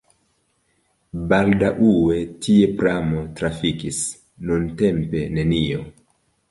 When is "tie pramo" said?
2.47-3.23